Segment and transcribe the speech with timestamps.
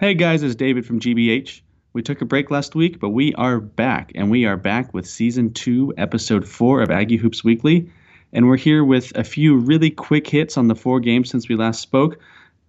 [0.00, 1.60] Hey guys, it's David from GBH.
[1.92, 5.06] We took a break last week, but we are back, and we are back with
[5.06, 7.92] season two, episode four of Aggie Hoops Weekly.
[8.32, 11.54] And we're here with a few really quick hits on the four games since we
[11.54, 12.18] last spoke.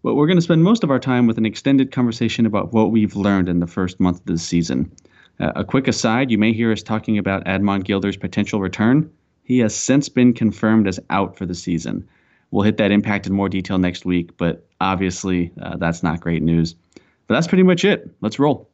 [0.04, 2.92] But we're going to spend most of our time with an extended conversation about what
[2.92, 4.92] we've learned in the first month of the season.
[5.40, 9.10] Uh, a quick aside you may hear us talking about Admon Gilder's potential return.
[9.46, 12.10] He has since been confirmed as out for the season.
[12.52, 16.44] We'll hit that impact in more detail next week, but obviously, uh, that's not great
[16.44, 16.76] news.
[17.32, 18.10] But that's pretty much it.
[18.20, 18.70] Let's roll.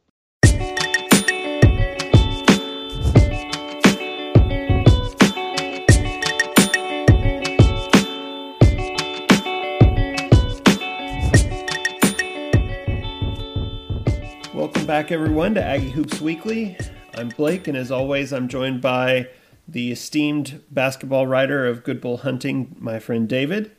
[14.52, 16.76] Welcome back, everyone, to Aggie Hoops Weekly.
[17.14, 19.28] I'm Blake, and as always, I'm joined by
[19.68, 23.70] the esteemed basketball writer of Good Bull Hunting, my friend David.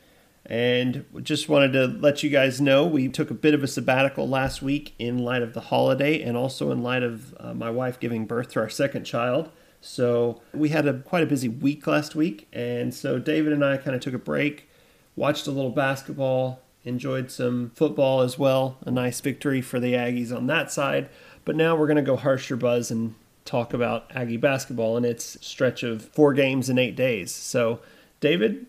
[0.50, 4.28] And just wanted to let you guys know we took a bit of a sabbatical
[4.28, 8.00] last week in light of the holiday and also in light of uh, my wife
[8.00, 9.52] giving birth to our second child.
[9.80, 12.48] So we had a quite a busy week last week.
[12.52, 14.68] And so David and I kind of took a break,
[15.16, 18.78] watched a little basketball, enjoyed some football as well.
[18.82, 21.10] A nice victory for the Aggies on that side.
[21.46, 23.14] But now we're going to go harsher buzz and
[23.46, 27.32] talk about Aggie basketball and its stretch of four games in eight days.
[27.32, 27.82] So,
[28.20, 28.66] David,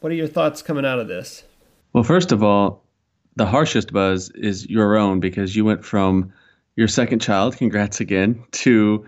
[0.00, 1.44] what are your thoughts coming out of this?
[1.92, 2.84] Well, first of all,
[3.36, 6.32] the harshest buzz is your own because you went from
[6.76, 9.04] your second child, congrats again, to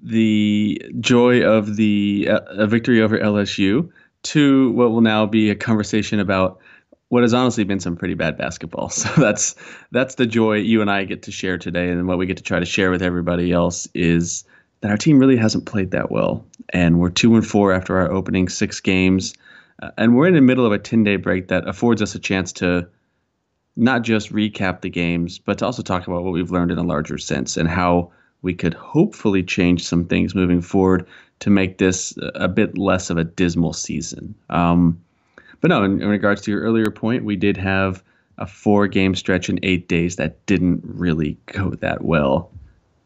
[0.00, 3.88] the joy of the uh, victory over LSU
[4.22, 6.58] to what will now be a conversation about
[7.08, 8.88] what has honestly been some pretty bad basketball.
[8.90, 9.54] So that's
[9.92, 12.42] that's the joy you and I get to share today, and what we get to
[12.42, 14.44] try to share with everybody else is
[14.80, 18.10] that our team really hasn't played that well, and we're two and four after our
[18.10, 19.34] opening six games.
[19.82, 22.18] Uh, and we're in the middle of a 10 day break that affords us a
[22.18, 22.86] chance to
[23.76, 26.82] not just recap the games, but to also talk about what we've learned in a
[26.82, 28.10] larger sense and how
[28.42, 31.06] we could hopefully change some things moving forward
[31.40, 34.34] to make this a bit less of a dismal season.
[34.50, 35.00] Um,
[35.60, 38.02] but no, in, in, regards to your earlier point, we did have
[38.38, 42.50] a four game stretch in eight days that didn't really go that well.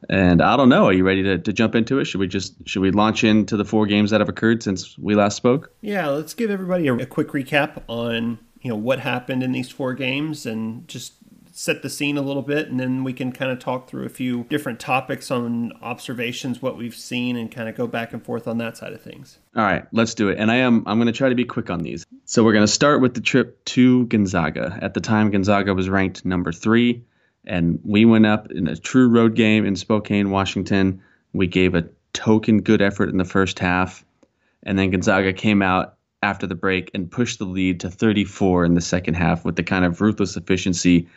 [0.08, 0.86] And I don't know.
[0.86, 2.04] Are you ready to, to jump into it?
[2.04, 5.14] Should we just should we launch into the four games that have occurred since we
[5.14, 5.72] last spoke?
[5.80, 9.70] Yeah, let's give everybody a, a quick recap on you know what happened in these
[9.70, 11.14] four games and just
[11.58, 14.08] set the scene a little bit and then we can kind of talk through a
[14.08, 18.46] few different topics on observations what we've seen and kind of go back and forth
[18.46, 21.06] on that side of things all right let's do it and i am i'm going
[21.06, 23.64] to try to be quick on these so we're going to start with the trip
[23.64, 27.02] to gonzaga at the time gonzaga was ranked number three
[27.48, 31.02] and we went up in a true road game in Spokane, Washington.
[31.32, 34.04] We gave a token good effort in the first half,
[34.62, 38.74] and then Gonzaga came out after the break and pushed the lead to 34 in
[38.74, 41.08] the second half with the kind of ruthless efficiency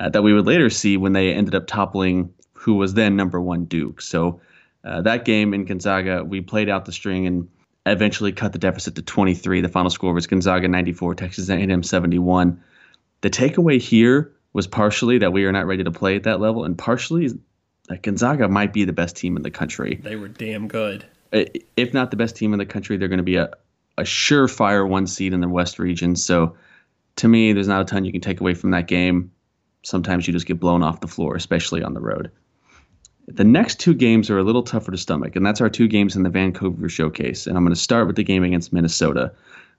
[0.00, 3.40] uh, that we would later see when they ended up toppling who was then number
[3.40, 4.00] one Duke.
[4.00, 4.40] So
[4.84, 7.48] uh, that game in Gonzaga, we played out the string and
[7.86, 9.60] eventually cut the deficit to 23.
[9.60, 12.60] The final score was Gonzaga 94, Texas A&M 71.
[13.20, 16.64] The takeaway here was partially that we are not ready to play at that level,
[16.64, 17.28] and partially
[17.88, 20.00] that Gonzaga might be the best team in the country.
[20.02, 21.04] They were damn good.
[21.32, 23.50] If not the best team in the country, they're going to be a,
[23.98, 26.16] a surefire one seed in the West region.
[26.16, 26.56] So
[27.16, 29.32] to me, there's not a ton you can take away from that game.
[29.82, 32.30] Sometimes you just get blown off the floor, especially on the road.
[33.26, 36.16] The next two games are a little tougher to stomach, and that's our two games
[36.16, 37.46] in the Vancouver Showcase.
[37.46, 39.32] And I'm going to start with the game against Minnesota.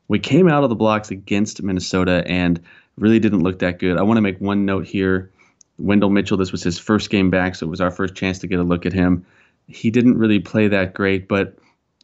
[0.07, 2.61] We came out of the blocks against Minnesota, and
[2.99, 3.97] really didn't look that good.
[3.97, 5.31] I want to make one note here.
[5.77, 8.47] Wendell Mitchell, this was his first game back, so it was our first chance to
[8.47, 9.25] get a look at him.
[9.67, 11.57] He didn't really play that great, but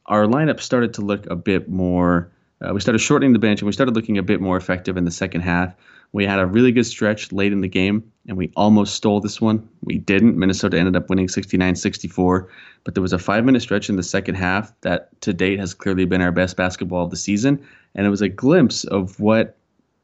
[0.05, 2.31] our lineup started to look a bit more.
[2.61, 5.03] Uh, we started shortening the bench and we started looking a bit more effective in
[5.03, 5.75] the second half.
[6.13, 9.41] We had a really good stretch late in the game and we almost stole this
[9.41, 9.67] one.
[9.83, 10.37] We didn't.
[10.37, 12.49] Minnesota ended up winning 69 64,
[12.83, 15.73] but there was a five minute stretch in the second half that to date has
[15.73, 17.65] clearly been our best basketball of the season.
[17.95, 19.57] And it was a glimpse of what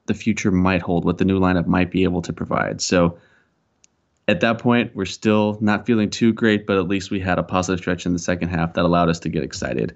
[0.06, 2.82] the future might hold, what the new lineup might be able to provide.
[2.82, 3.18] So
[4.28, 7.44] at that point, we're still not feeling too great, but at least we had a
[7.44, 9.96] positive stretch in the second half that allowed us to get excited.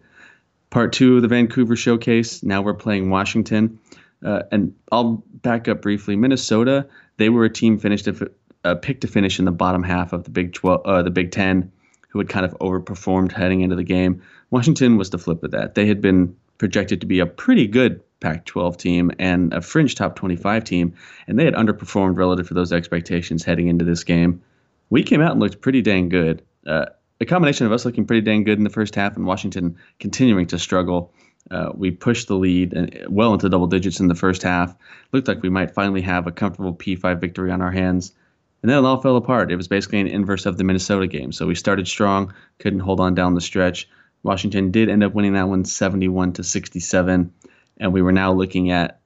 [0.69, 2.43] Part two of the Vancouver showcase.
[2.43, 3.79] Now we're playing Washington.
[4.23, 6.15] Uh, and I'll back up briefly.
[6.15, 6.87] Minnesota,
[7.17, 8.29] they were a team finished a
[8.63, 11.31] uh, picked to finish in the bottom half of the Big 12, uh, the Big
[11.31, 11.71] Ten,
[12.09, 14.21] who had kind of overperformed heading into the game.
[14.49, 15.75] Washington was the flip of that.
[15.75, 19.95] They had been projected to be a pretty good Pac 12 team and a fringe
[19.95, 20.93] top 25 team,
[21.27, 24.41] and they had underperformed relative to those expectations heading into this game.
[24.89, 26.41] We came out and looked pretty dang good.
[26.65, 26.85] Uh,
[27.21, 30.47] a combination of us looking pretty dang good in the first half and Washington continuing
[30.47, 31.13] to struggle.
[31.51, 34.75] Uh, we pushed the lead and well into double digits in the first half.
[35.11, 38.13] Looked like we might finally have a comfortable P5 victory on our hands.
[38.61, 39.51] And then it all fell apart.
[39.51, 41.31] It was basically an inverse of the Minnesota game.
[41.31, 43.87] So we started strong, couldn't hold on down the stretch.
[44.23, 47.31] Washington did end up winning that one 71 to 67.
[47.79, 49.01] And we were now looking at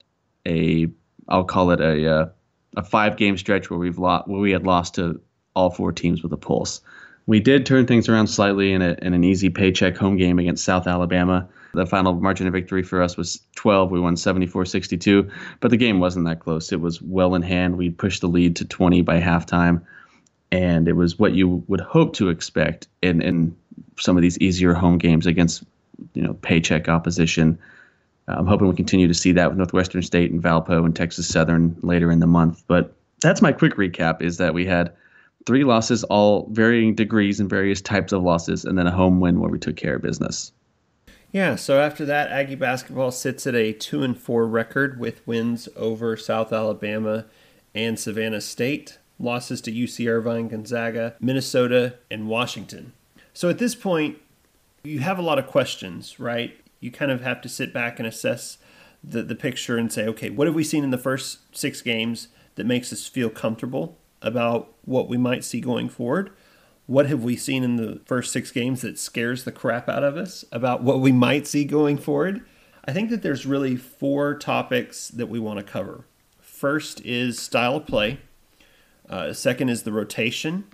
[0.45, 0.87] a,
[1.27, 2.25] I'll call it a, uh,
[2.77, 5.19] a five game stretch where we've lost, where we had lost to
[5.55, 6.81] all four teams with a pulse.
[7.25, 10.63] We did turn things around slightly in, a, in an easy paycheck home game against
[10.63, 11.47] South Alabama.
[11.73, 13.91] The final margin of victory for us was 12.
[13.91, 15.29] We won 74 62,
[15.59, 16.71] but the game wasn't that close.
[16.71, 17.77] It was well in hand.
[17.77, 19.81] We pushed the lead to 20 by halftime,
[20.51, 23.55] and it was what you would hope to expect in, in
[23.99, 25.63] some of these easier home games against
[26.13, 27.59] you know paycheck opposition.
[28.37, 31.75] I'm hoping we continue to see that with Northwestern State and Valpo and Texas Southern
[31.81, 32.63] later in the month.
[32.67, 34.93] But that's my quick recap: is that we had
[35.45, 39.39] three losses, all varying degrees and various types of losses, and then a home win
[39.39, 40.51] where we took care of business.
[41.31, 45.69] Yeah, so after that, Aggie basketball sits at a two and four record with wins
[45.75, 47.25] over South Alabama
[47.75, 52.93] and Savannah State, losses to UC Irvine, Gonzaga, Minnesota, and Washington.
[53.33, 54.17] So at this point,
[54.83, 56.57] you have a lot of questions, right?
[56.79, 58.57] You kind of have to sit back and assess
[59.03, 62.27] the, the picture and say, okay, what have we seen in the first six games
[62.55, 66.31] that makes us feel comfortable about what we might see going forward?
[66.85, 70.17] What have we seen in the first six games that scares the crap out of
[70.17, 72.43] us about what we might see going forward?
[72.85, 76.05] I think that there's really four topics that we want to cover.
[76.39, 78.19] First is style of play.
[79.07, 80.65] Uh, second is the rotation.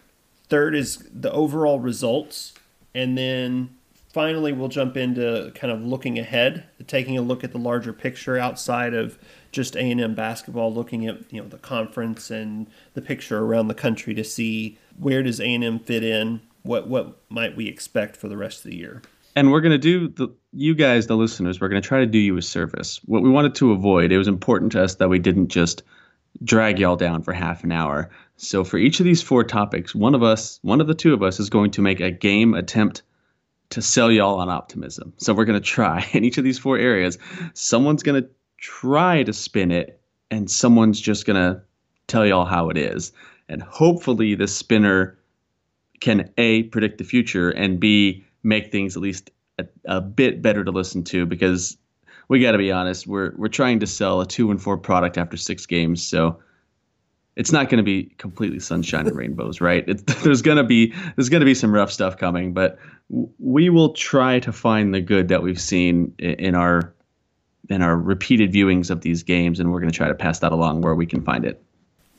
[0.47, 2.53] Third is the overall results.
[2.93, 3.75] And then
[4.15, 8.37] finally, we'll jump into kind of looking ahead, taking a look at the larger picture
[8.37, 9.19] outside of
[9.51, 14.13] just A&M basketball, looking at you know the conference and the picture around the country
[14.13, 18.63] to see where does A&M fit in, what what might we expect for the rest
[18.63, 19.01] of the year.
[19.35, 22.05] And we're going to do the you guys, the listeners, we're going to try to
[22.05, 23.01] do you a service.
[23.03, 25.83] What we wanted to avoid, it was important to us that we didn't just
[26.41, 28.09] drag y'all down for half an hour.
[28.37, 31.21] So for each of these four topics, one of us, one of the two of
[31.21, 33.03] us is going to make a game attempt
[33.69, 35.13] to sell y'all on optimism.
[35.17, 37.17] So we're going to try in each of these four areas.
[37.53, 40.01] Someone's going to try to spin it,
[40.31, 41.61] and someone's just going to
[42.07, 43.11] tell y'all how it is.
[43.47, 45.17] And hopefully, the spinner
[45.99, 49.29] can A, predict the future, and B, make things at least
[49.59, 51.77] a, a bit better to listen to because
[52.27, 55.17] we got to be honest, we're, we're trying to sell a two and four product
[55.17, 56.05] after six games.
[56.05, 56.39] So
[57.35, 59.87] it's not going to be completely sunshine and rainbows, right?
[59.87, 62.77] It, there's going to be there's going to be some rough stuff coming, but
[63.39, 66.93] we will try to find the good that we've seen in, in our
[67.69, 70.51] in our repeated viewings of these games, and we're going to try to pass that
[70.51, 71.61] along where we can find it.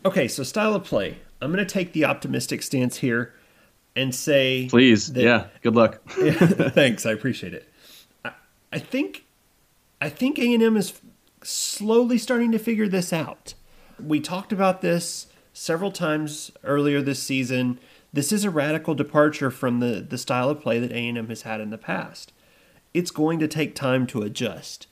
[0.05, 1.19] Okay, so style of play.
[1.41, 3.35] I'm going to take the optimistic stance here
[3.95, 6.01] and say, please, that, yeah, good luck.
[6.21, 6.33] yeah,
[6.71, 7.69] thanks, I appreciate it.
[8.25, 8.33] I,
[8.73, 9.25] I think,
[10.01, 11.01] I think A and M is
[11.43, 13.55] slowly starting to figure this out.
[14.03, 17.79] We talked about this several times earlier this season.
[18.13, 21.61] This is a radical departure from the, the style of play that A&M has had
[21.61, 22.33] in the past.
[22.93, 24.87] It's going to take time to adjust.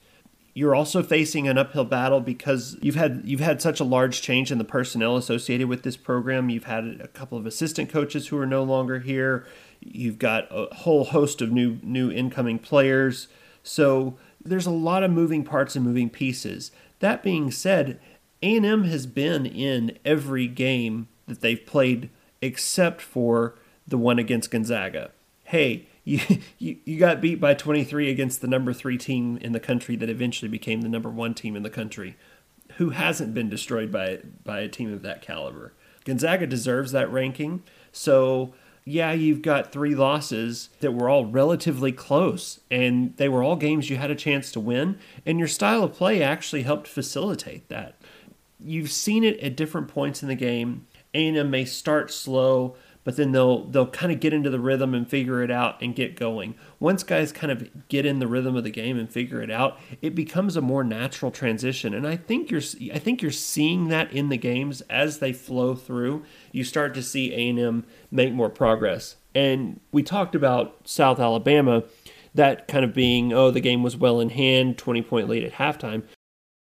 [0.54, 4.52] You're also facing an uphill battle because you've had you've had such a large change
[4.52, 6.48] in the personnel associated with this program.
[6.48, 9.46] You've had a couple of assistant coaches who are no longer here.
[9.80, 13.26] You've got a whole host of new new incoming players.
[13.64, 16.70] So there's a lot of moving parts and moving pieces.
[17.00, 17.98] That being said,
[18.44, 22.10] A&M has been in every game that they've played
[22.42, 23.54] except for
[23.86, 25.12] the one against Gonzaga.
[25.44, 26.20] Hey, you,
[26.58, 30.10] you, you got beat by 23 against the number three team in the country that
[30.10, 32.18] eventually became the number one team in the country.
[32.76, 35.72] Who hasn't been destroyed by, by a team of that caliber?
[36.04, 37.62] Gonzaga deserves that ranking.
[37.92, 38.52] So,
[38.84, 43.88] yeah, you've got three losses that were all relatively close, and they were all games
[43.88, 47.94] you had a chance to win, and your style of play actually helped facilitate that.
[48.60, 50.86] You've seen it at different points in the game.
[51.12, 55.08] A&M may start slow, but then they'll they'll kind of get into the rhythm and
[55.08, 56.54] figure it out and get going.
[56.80, 59.78] Once guys kind of get in the rhythm of the game and figure it out,
[60.02, 61.94] it becomes a more natural transition.
[61.94, 65.74] And I think you're I think you're seeing that in the games as they flow
[65.74, 66.24] through.
[66.50, 69.16] You start to see A&M make more progress.
[69.34, 71.84] And we talked about South Alabama
[72.34, 75.52] that kind of being oh the game was well in hand, 20 point lead at
[75.52, 76.02] halftime.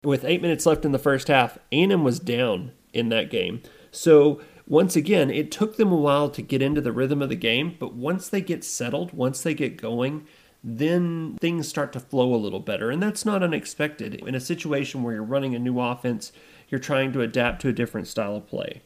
[0.03, 3.61] With 8 minutes left in the first half, A&M was down in that game.
[3.91, 7.35] So once again, it took them a while to get into the rhythm of the
[7.35, 10.25] game, but once they get settled, once they get going,
[10.63, 12.89] then things start to flow a little better.
[12.89, 14.15] And that's not unexpected.
[14.15, 16.31] In a situation where you're running a new offense,
[16.69, 18.81] you're trying to adapt to a different style of play.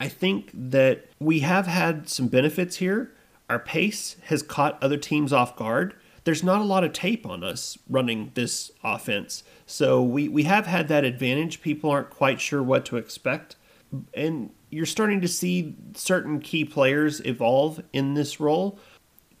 [0.00, 3.12] I think that we have had some benefits here.
[3.48, 5.94] Our pace has caught other teams off guard.
[6.24, 9.44] There's not a lot of tape on us running this offense.
[9.66, 11.60] So we, we have had that advantage.
[11.60, 13.56] People aren't quite sure what to expect
[14.14, 18.78] and you're starting to see certain key players evolve in this role.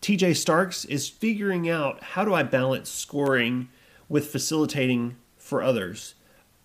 [0.00, 3.68] TJ Starks is figuring out how do I balance scoring
[4.08, 6.14] with facilitating for others.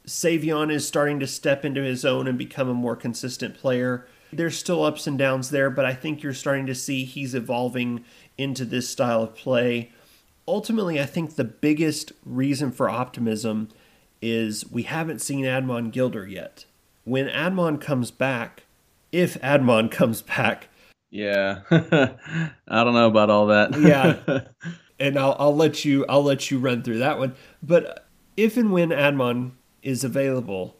[0.06, 4.08] Savion is starting to step into his own and become a more consistent player.
[4.32, 8.04] There's still ups and downs there, but I think you're starting to see he's evolving
[8.38, 9.92] into this style of play.
[10.50, 13.70] Ultimately, I think the biggest reason for optimism
[14.20, 16.66] is we haven't seen Admon Gilder yet.
[17.04, 18.64] When Admon comes back,
[19.12, 20.70] if Admon comes back,
[21.12, 23.80] yeah, I don't know about all that.
[23.80, 24.42] yeah,
[25.00, 27.36] and I'll I'll let you I'll let you run through that one.
[27.62, 29.52] But if and when Admon
[29.84, 30.78] is available,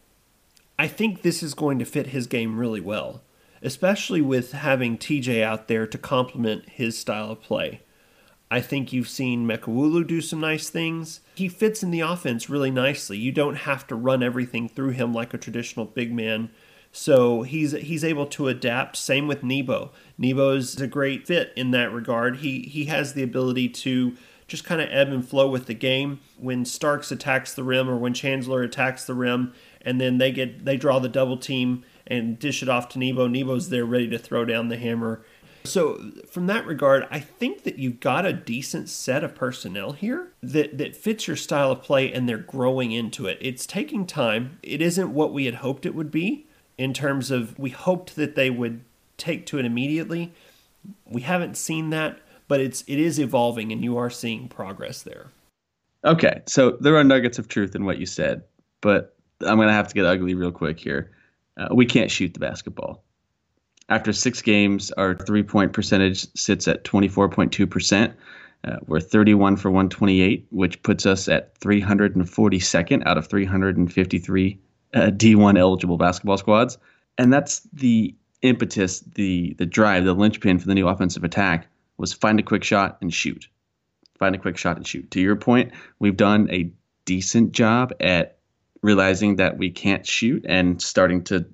[0.80, 3.22] I think this is going to fit his game really well,
[3.62, 7.82] especially with having TJ out there to complement his style of play.
[8.52, 11.22] I think you've seen Mekowulu do some nice things.
[11.36, 13.18] He fits in the offense really nicely.
[13.18, 16.50] You don't have to run everything through him like a traditional big man.
[16.92, 18.96] So he's he's able to adapt.
[18.96, 19.92] Same with Nebo.
[20.18, 22.38] Nebo is a great fit in that regard.
[22.38, 24.16] He he has the ability to
[24.48, 26.20] just kind of ebb and flow with the game.
[26.38, 29.54] When Starks attacks the rim or when Chandler attacks the rim,
[29.84, 33.28] and then they get they draw the double team and dish it off to Nebo.
[33.28, 35.24] Nebo's there ready to throw down the hammer
[35.64, 40.32] so, from that regard, I think that you've got a decent set of personnel here
[40.42, 43.38] that, that fits your style of play and they're growing into it.
[43.42, 44.58] It's taking time.
[44.64, 46.48] It isn't what we had hoped it would be
[46.78, 48.82] in terms of we hoped that they would
[49.18, 50.32] take to it immediately.
[51.06, 55.28] We haven't seen that, but it's it is evolving and you are seeing progress there.
[56.06, 58.44] Okay, so there are nuggets of truth in what you said,
[58.80, 61.12] but I'm going to have to get ugly real quick here.
[61.58, 63.04] Uh, we can't shoot the basketball.
[63.90, 68.14] After six games, our three point percentage sits at 24.2%.
[68.64, 74.60] Uh, we're 31 for 128, which puts us at 342nd out of 353
[74.94, 76.78] uh, D1 eligible basketball squads.
[77.18, 81.68] And that's the impetus, the the drive, the linchpin for the new offensive attack
[81.98, 83.48] was find a quick shot and shoot.
[84.20, 85.10] Find a quick shot and shoot.
[85.12, 86.72] To your point, we've done a
[87.06, 88.38] decent job at
[88.82, 91.46] realizing that we can't shoot and starting to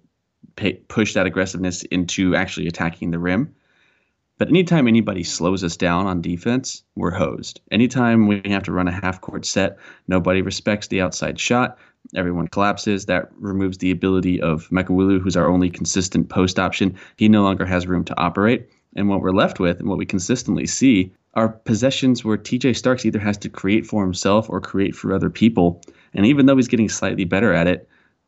[0.87, 3.53] push that aggressiveness into actually attacking the rim.
[4.37, 7.61] But anytime anybody slows us down on defense, we're hosed.
[7.71, 9.77] Anytime we have to run a half court set,
[10.09, 11.77] nobody respects the outside shot.
[12.15, 13.05] Everyone collapses.
[13.05, 16.97] That removes the ability of Mekowulu, who's our only consistent post option.
[17.15, 18.69] He no longer has room to operate.
[18.97, 23.05] And what we're left with, and what we consistently see, are possessions where TJ Starks
[23.05, 25.81] either has to create for himself or create for other people.
[26.13, 27.87] And even though he's getting slightly better at it,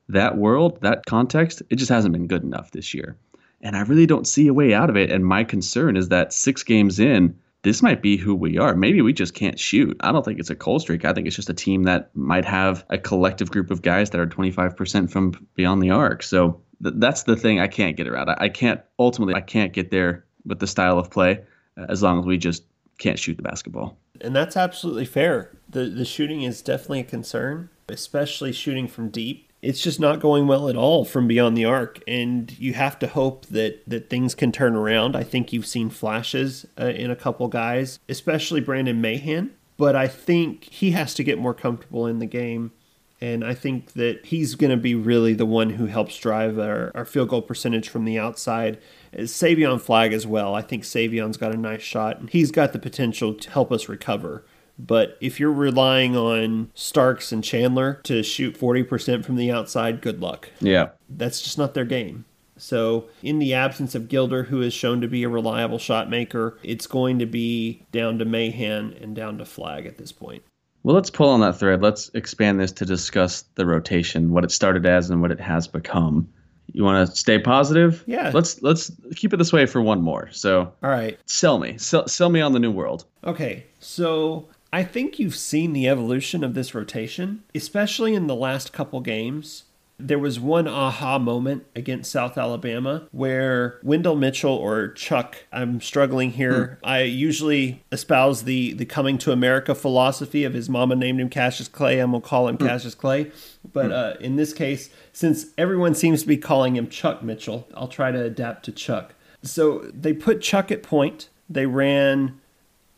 [0.09, 3.17] that world, that context, it just hasn't been good enough this year.
[3.61, 5.11] And I really don't see a way out of it.
[5.11, 8.75] And my concern is that six games in, this might be who we are.
[8.75, 9.97] Maybe we just can't shoot.
[10.01, 11.05] I don't think it's a cold streak.
[11.05, 14.21] I think it's just a team that might have a collective group of guys that
[14.21, 16.23] are 25% from beyond the arc.
[16.23, 18.29] So th- that's the thing I can't get around.
[18.29, 21.43] I-, I can't, ultimately, I can't get there with the style of play
[21.77, 22.63] uh, as long as we just
[22.99, 23.97] can't shoot the basketball.
[24.21, 25.57] And that's absolutely fair.
[25.69, 30.47] The, the shooting is definitely a concern, especially shooting from deep it's just not going
[30.47, 34.33] well at all from beyond the arc and you have to hope that that things
[34.33, 39.01] can turn around i think you've seen flashes uh, in a couple guys especially brandon
[39.01, 42.71] mahan but i think he has to get more comfortable in the game
[43.19, 46.91] and I think that he's going to be really the one who helps drive our,
[46.93, 48.77] our field goal percentage from the outside.
[49.15, 50.53] Savion Flagg as well.
[50.53, 53.89] I think Savion's got a nice shot, and he's got the potential to help us
[53.89, 54.45] recover.
[54.79, 60.21] But if you're relying on Starks and Chandler to shoot 40% from the outside, good
[60.21, 60.49] luck.
[60.59, 60.89] Yeah.
[61.09, 62.25] That's just not their game.
[62.59, 66.57] So, in the absence of Gilder, who is shown to be a reliable shot maker,
[66.63, 70.43] it's going to be down to Mahan and down to Flagg at this point.
[70.83, 71.81] Well, let's pull on that thread.
[71.81, 75.67] Let's expand this to discuss the rotation, what it started as and what it has
[75.67, 76.29] become.
[76.73, 78.03] You want to stay positive?
[78.07, 78.31] Yeah.
[78.33, 80.29] Let's let's keep it this way for one more.
[80.31, 83.05] So, all right, sell me, sell, sell me on the new world.
[83.23, 88.73] Okay, so I think you've seen the evolution of this rotation, especially in the last
[88.73, 89.63] couple games.
[89.99, 96.31] There was one aha moment against South Alabama where Wendell Mitchell or Chuck, I'm struggling
[96.31, 96.77] here.
[96.83, 96.85] Hmm.
[96.85, 101.67] I usually espouse the, the coming to America philosophy of his mama named him Cassius
[101.67, 101.97] Clay.
[101.97, 102.67] I'm to call him hmm.
[102.67, 103.31] Cassius Clay.
[103.73, 103.91] But hmm.
[103.93, 108.11] uh, in this case, since everyone seems to be calling him Chuck Mitchell, I'll try
[108.11, 109.15] to adapt to Chuck.
[109.41, 111.29] So they put Chuck at point.
[111.49, 112.39] They ran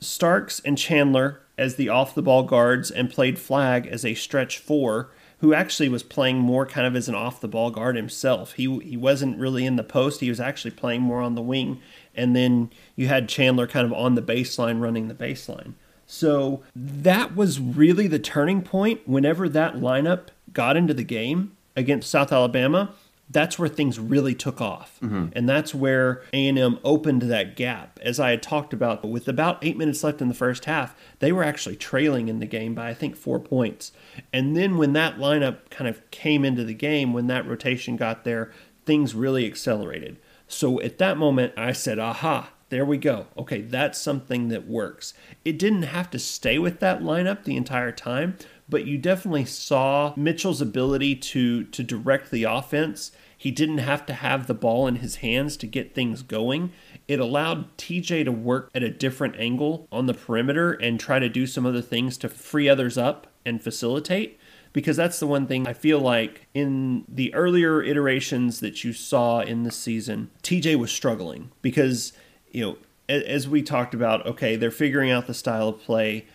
[0.02, 4.58] Starks and Chandler as the off the ball guards and played Flagg as a stretch
[4.58, 8.54] four, who actually was playing more kind of as an off the ball guard himself.
[8.54, 11.80] He he wasn't really in the post, he was actually playing more on the wing.
[12.16, 15.74] And then you had Chandler kind of on the baseline running the baseline.
[16.06, 22.10] So that was really the turning point whenever that lineup got into the game against
[22.10, 22.94] South Alabama.
[23.29, 25.27] That's where things really took off mm-hmm.
[25.33, 29.77] and that's where a&m opened that gap as i had talked about with about eight
[29.77, 32.93] minutes left in the first half they were actually trailing in the game by i
[32.93, 33.91] think four points
[34.33, 38.24] and then when that lineup kind of came into the game when that rotation got
[38.24, 38.51] there
[38.86, 40.17] things really accelerated
[40.48, 43.25] so at that moment i said aha there we go.
[43.38, 45.13] Okay, that's something that works.
[45.43, 48.38] It didn't have to stay with that lineup the entire time,
[48.70, 53.12] but you definitely saw Mitchell's ability to to direct the offense.
[53.38, 56.72] He didn't have to have the ball in his hands to get things going.
[57.08, 61.30] It allowed TJ to work at a different angle on the perimeter and try to
[61.30, 64.40] do some other things to free others up and facilitate
[64.74, 69.40] because that's the one thing I feel like in the earlier iterations that you saw
[69.40, 72.14] in the season, TJ was struggling because,
[72.52, 76.28] you know, as we talked about, okay, they're figuring out the style of play,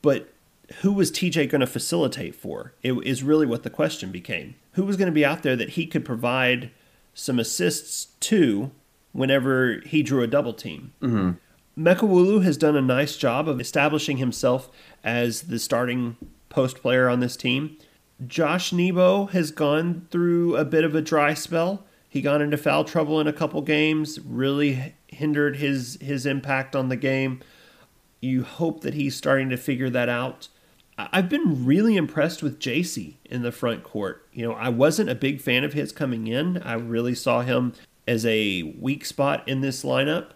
[0.00, 0.32] but
[0.78, 2.74] who was TJ going to facilitate for?
[2.82, 4.54] It is really what the question became.
[4.72, 6.70] Who was going to be out there that he could provide
[7.12, 8.70] some assists to
[9.12, 10.92] whenever he drew a double team?
[11.02, 11.32] Mm-hmm.
[11.82, 14.70] Mekowulu has done a nice job of establishing himself
[15.02, 16.16] as the starting
[16.48, 17.76] post player on this team.
[18.26, 21.84] Josh Nebo has gone through a bit of a dry spell.
[22.08, 26.88] He got into foul trouble in a couple games, really hindered his his impact on
[26.88, 27.40] the game.
[28.20, 30.48] You hope that he's starting to figure that out.
[31.12, 34.26] I've been really impressed with JC in the front court.
[34.32, 36.58] You know, I wasn't a big fan of his coming in.
[36.62, 37.74] I really saw him
[38.06, 40.30] as a weak spot in this lineup.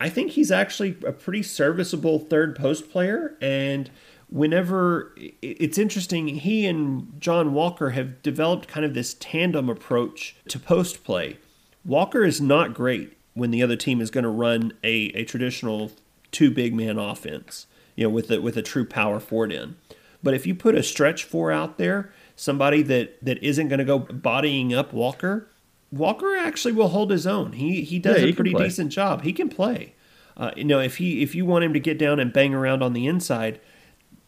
[0.00, 3.36] I think he's actually a pretty serviceable third post player.
[3.40, 3.90] And
[4.28, 10.58] whenever it's interesting, he and John Walker have developed kind of this tandem approach to
[10.58, 11.38] post play.
[11.84, 15.92] Walker is not great when the other team is going to run a, a traditional
[16.30, 19.76] two big man offense, you know, with a, with a true power forward in.
[20.22, 23.84] But if you put a stretch four out there, somebody that, that isn't going to
[23.84, 25.48] go bodying up Walker,
[25.90, 27.52] Walker actually will hold his own.
[27.52, 29.22] He he does yeah, he a pretty decent job.
[29.22, 29.94] He can play.
[30.36, 32.82] Uh, you know, if he if you want him to get down and bang around
[32.82, 33.60] on the inside,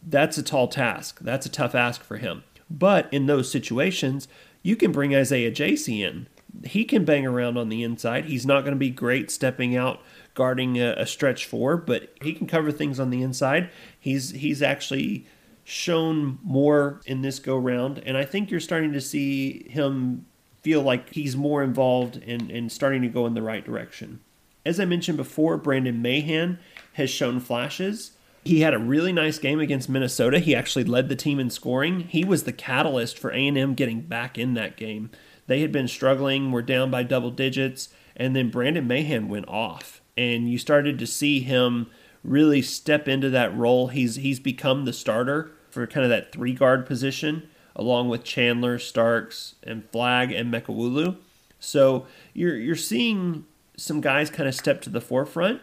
[0.01, 1.19] that's a tall task.
[1.21, 2.43] That's a tough ask for him.
[2.69, 4.27] But in those situations,
[4.63, 6.27] you can bring Isiah Jasey in.
[6.65, 8.25] He can bang around on the inside.
[8.25, 10.01] He's not going to be great stepping out
[10.33, 13.69] guarding a, a stretch four, but he can cover things on the inside.
[13.99, 15.27] He's he's actually
[15.63, 20.25] shown more in this go round, and I think you're starting to see him
[20.61, 24.19] feel like he's more involved and, and starting to go in the right direction.
[24.65, 26.59] As I mentioned before, Brandon Mahan
[26.93, 28.11] has shown flashes.
[28.43, 30.39] He had a really nice game against Minnesota.
[30.39, 32.01] He actually led the team in scoring.
[32.01, 35.09] He was the catalyst for A&M getting back in that game.
[35.47, 40.01] They had been struggling, were down by double digits, and then Brandon Mahan went off.
[40.17, 41.89] And you started to see him
[42.23, 43.87] really step into that role.
[43.87, 48.77] He's he's become the starter for kind of that three guard position, along with Chandler,
[48.79, 51.17] Starks, and Flagg and Mekowulu.
[51.59, 53.45] So you're you're seeing
[53.77, 55.61] some guys kind of step to the forefront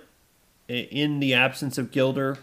[0.68, 2.38] in the absence of Gilder.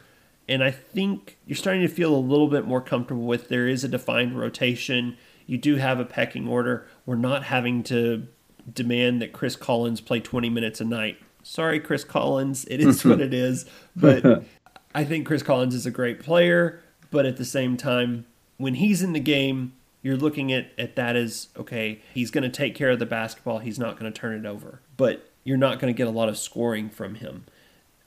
[0.48, 3.84] And I think you're starting to feel a little bit more comfortable with there is
[3.84, 5.18] a defined rotation.
[5.48, 6.88] You do have a pecking order.
[7.06, 8.28] We're not having to
[8.72, 12.66] demand that Chris Collins play 20 minutes a night Sorry, Chris Collins.
[12.66, 13.66] It is what it is.
[13.96, 14.44] But
[14.96, 16.82] I think Chris Collins is a great player.
[17.12, 18.26] But at the same time,
[18.58, 22.50] when he's in the game, you're looking at, at that as okay, he's going to
[22.50, 23.60] take care of the basketball.
[23.60, 24.82] He's not going to turn it over.
[24.98, 27.46] But you're not going to get a lot of scoring from him.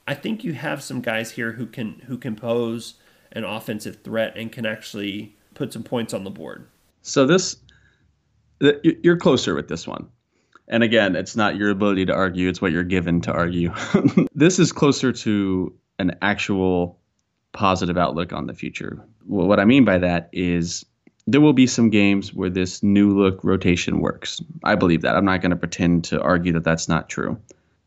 [0.05, 2.95] I think you have some guys here who can who can pose
[3.31, 6.67] an offensive threat and can actually put some points on the board.
[7.03, 7.55] So this
[8.83, 10.09] you're closer with this one.
[10.69, 13.73] And again, it's not your ability to argue, it's what you're given to argue.
[14.35, 16.99] this is closer to an actual
[17.51, 19.03] positive outlook on the future.
[19.25, 20.85] What I mean by that is
[21.25, 24.41] there will be some games where this new look rotation works.
[24.63, 25.15] I believe that.
[25.15, 27.39] I'm not going to pretend to argue that that's not true.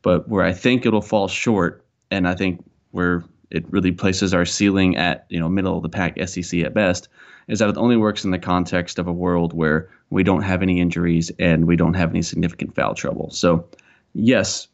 [0.03, 4.45] But where I think it'll fall short, and I think where it really places our
[4.45, 7.09] ceiling at you know middle of the pack SEC at best,
[7.49, 10.63] is that it only works in the context of a world where we don't have
[10.63, 13.31] any injuries and we don't have any significant foul trouble.
[13.31, 13.67] So,
[14.15, 14.69] yes,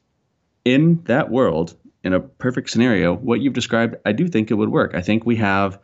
[0.65, 4.71] in that world, in a perfect scenario, what you've described, I do think it would
[4.71, 4.95] work.
[4.95, 5.79] I think we have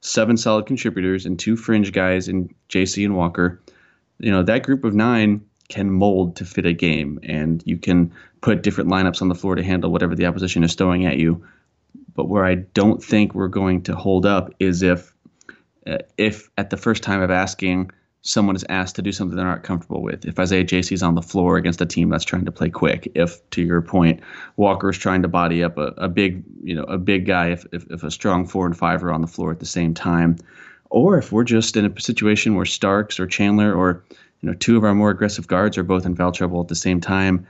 [0.00, 3.60] seven solid contributors and two fringe guys in JC and Walker.
[4.18, 8.12] You know, that group of nine can mold to fit a game, and you can
[8.40, 11.44] put different lineups on the floor to handle whatever the opposition is throwing at you.
[12.18, 15.14] But where I don't think we're going to hold up is if
[15.86, 19.46] uh, if at the first time of asking someone is asked to do something they're
[19.46, 20.24] not comfortable with.
[20.24, 23.08] If Isiah Jasey is on the floor against a team that's trying to play quick,
[23.14, 24.20] if to your point,
[24.56, 27.64] Walker is trying to body up a, a big, you know, a big guy, if,
[27.72, 30.36] if, if a strong four and five are on the floor at the same time,
[30.90, 34.02] or if we're just in a situation where Starks or Chandler or
[34.40, 36.74] You know, two of our more aggressive guards are both in foul trouble at the
[36.74, 37.46] same time.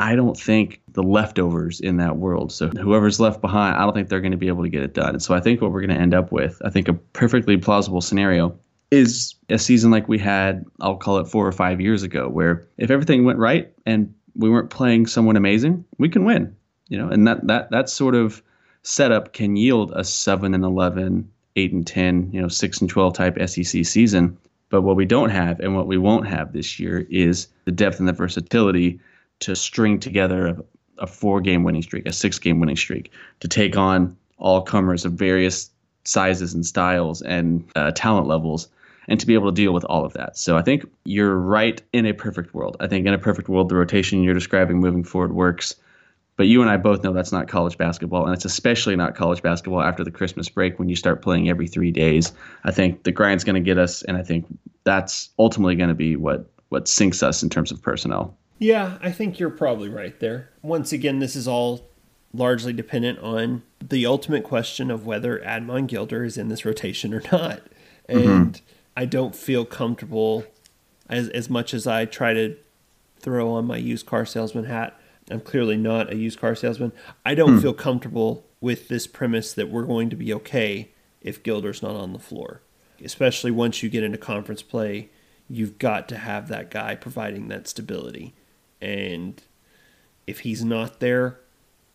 [0.00, 2.52] I don't think the leftovers in that world.
[2.52, 4.94] So whoever's left behind, I don't think they're going to be able to get it
[4.94, 5.10] done.
[5.10, 7.58] And so I think what we're going to end up with, I think a perfectly
[7.58, 8.58] plausible scenario
[8.90, 12.66] is a season like we had, I'll call it four or five years ago, where
[12.78, 16.56] if everything went right and we weren't playing someone amazing, we can win.
[16.88, 18.42] You know, and that that that sort of
[18.82, 23.12] setup can yield a seven and 11, 8 and 10, you know, six and 12
[23.12, 24.38] type SEC season.
[24.70, 27.98] But what we don't have and what we won't have this year is the depth
[27.98, 28.98] and the versatility
[29.40, 30.56] to string together a,
[30.98, 35.04] a four game winning streak, a six game winning streak, to take on all comers
[35.04, 35.70] of various
[36.04, 38.68] sizes and styles and uh, talent levels,
[39.08, 40.36] and to be able to deal with all of that.
[40.36, 42.76] So I think you're right in a perfect world.
[42.80, 45.74] I think in a perfect world, the rotation you're describing moving forward works.
[46.36, 49.42] But you and I both know that's not college basketball, and it's especially not college
[49.42, 52.32] basketball after the Christmas break when you start playing every three days.
[52.64, 54.46] I think the grind's going to get us, and I think
[54.84, 58.38] that's ultimately going to be what what sinks us in terms of personnel.
[58.60, 60.50] Yeah, I think you're probably right there.
[60.60, 61.88] Once again, this is all
[62.32, 67.22] largely dependent on the ultimate question of whether Admon Gilder is in this rotation or
[67.32, 67.62] not.
[68.08, 68.18] Mm-hmm.
[68.18, 68.64] And mm-hmm.
[68.96, 70.44] I don't feel comfortable
[71.08, 72.56] as as much as I try to
[73.18, 74.98] throw on my used car salesman hat.
[75.30, 76.92] I'm clearly not a used car salesman.
[77.24, 77.60] I don't hmm.
[77.60, 82.12] feel comfortable with this premise that we're going to be okay if Gilder's not on
[82.12, 82.62] the floor.
[83.02, 85.08] Especially once you get into conference play,
[85.48, 88.34] you've got to have that guy providing that stability.
[88.80, 89.42] And
[90.26, 91.38] if he's not there,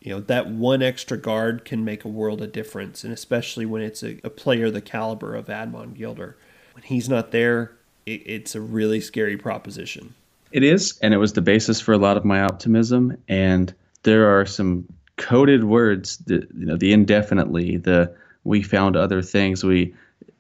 [0.01, 3.03] you know, that one extra guard can make a world of difference.
[3.03, 6.37] And especially when it's a, a player the caliber of Admon Gilder.
[6.73, 7.71] When he's not there,
[8.05, 10.13] it, it's a really scary proposition.
[10.51, 10.99] It is.
[11.01, 13.17] And it was the basis for a lot of my optimism.
[13.27, 14.85] And there are some
[15.17, 19.63] coded words, that, you know, the indefinitely, the we found other things.
[19.63, 19.95] We,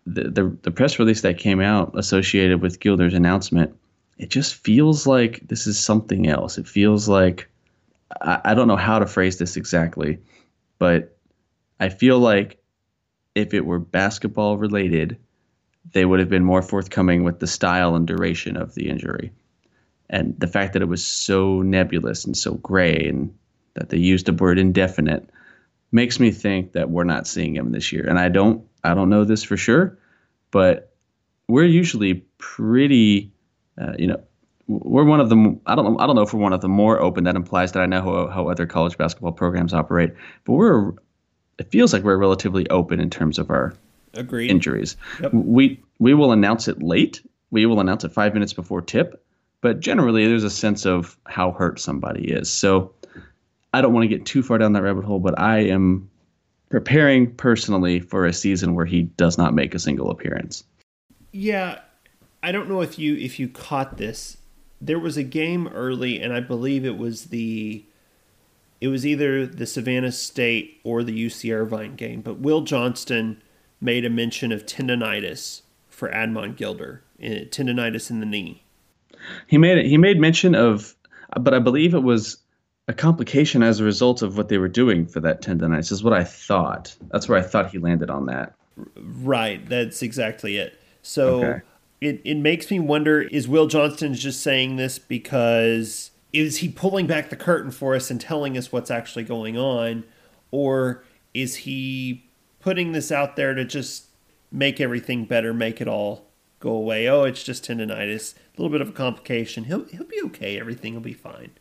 [0.05, 3.75] the, the, the press release that came out associated with Gilder's announcement
[4.17, 6.57] it just feels like this is something else.
[6.57, 7.49] It feels like
[8.21, 10.19] I, I don't know how to phrase this exactly,
[10.79, 11.17] but
[11.79, 12.61] I feel like
[13.33, 15.17] if it were basketball related,
[15.91, 19.31] they would have been more forthcoming with the style and duration of the injury.
[20.09, 23.33] And the fact that it was so nebulous and so gray and
[23.73, 25.29] that they used the word indefinite
[25.91, 28.05] makes me think that we're not seeing him this year.
[28.07, 29.97] And I don't I don't know this for sure,
[30.51, 30.93] but
[31.47, 33.31] we're usually pretty
[33.79, 34.21] uh, you know,
[34.67, 36.69] we're one of the I don't know I don't know if we're one of the
[36.69, 37.23] more open.
[37.25, 40.93] That implies that I know how, how other college basketball programs operate, but we're
[41.57, 43.73] it feels like we're relatively open in terms of our
[44.15, 44.49] Agreed.
[44.49, 44.97] injuries.
[45.21, 45.33] Yep.
[45.33, 47.21] We we will announce it late.
[47.51, 49.23] We will announce it five minutes before tip,
[49.61, 52.51] but generally there's a sense of how hurt somebody is.
[52.51, 52.93] So
[53.73, 56.09] I don't want to get too far down that rabbit hole, but I am
[56.69, 60.63] preparing personally for a season where he does not make a single appearance.
[61.31, 61.79] Yeah,
[62.45, 64.37] I don't know if you if you caught this.
[64.79, 67.83] There was a game early, and I believe it was the
[68.79, 72.21] it was either the Savannah State or the UC Irvine game.
[72.21, 73.41] But Will Johnston
[73.81, 78.63] made a mention of tendonitis for Admon Gilder, eh, tendonitis in the knee.
[79.47, 80.93] He made he made mention of,
[81.39, 82.37] but I believe it was
[82.87, 85.91] a complication as a result of what they were doing for that tendonitis.
[85.91, 86.95] Is what I thought.
[87.09, 88.53] That's where I thought he landed on that.
[88.95, 89.67] Right.
[89.67, 90.79] That's exactly it.
[91.01, 91.43] So.
[91.43, 91.61] Okay
[92.01, 97.07] it, it makes me wonder is Will Johnston just saying this because is he pulling
[97.07, 100.03] back the curtain for us and telling us what's actually going on?
[100.51, 101.03] Or
[101.33, 102.25] is he
[102.59, 104.07] putting this out there to just
[104.51, 106.27] make everything better, make it all
[106.59, 107.07] go away?
[107.07, 109.65] Oh, it's just tendonitis, a little bit of a complication.
[109.65, 110.59] He'll, he'll be okay.
[110.59, 111.51] Everything will be fine.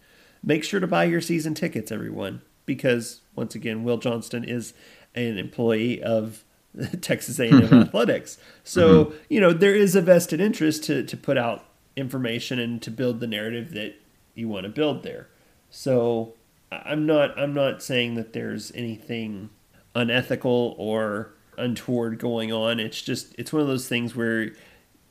[0.43, 4.75] Make sure to buy your season tickets, everyone, because once again, Will Johnston is
[5.15, 6.44] an employee of
[7.01, 8.39] Texas A&M athletics.
[8.63, 9.17] So mm-hmm.
[9.29, 13.21] you know there is a vested interest to to put out information and to build
[13.21, 13.95] the narrative that
[14.35, 15.29] you want to build there.
[15.71, 16.35] So
[16.71, 19.51] I'm not I'm not saying that there's anything
[19.95, 22.81] unethical or untoward going on.
[22.81, 24.53] It's just it's one of those things where